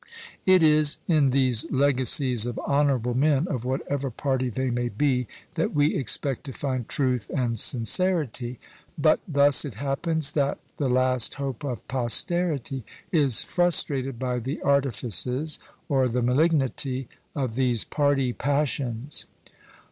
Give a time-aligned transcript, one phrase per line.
[0.47, 5.75] It is in these legacies of honourable men, of whatever party they may be, that
[5.75, 8.57] we expect to find truth and sincerity;
[8.97, 15.59] but thus it happens that the last hope of posterity is frustrated by the artifices,
[15.87, 19.27] or the malignity, of these party passions.